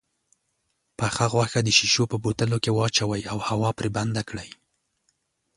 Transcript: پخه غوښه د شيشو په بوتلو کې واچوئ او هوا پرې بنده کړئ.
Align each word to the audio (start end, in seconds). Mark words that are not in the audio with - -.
پخه 0.97 1.25
غوښه 1.33 1.59
د 1.63 1.69
شيشو 1.77 2.03
په 2.11 2.17
بوتلو 2.23 2.57
کې 2.63 2.71
واچوئ 2.77 3.21
او 3.31 3.37
هوا 3.49 3.69
پرې 3.77 3.89
بنده 3.97 4.21
کړئ. 4.29 4.49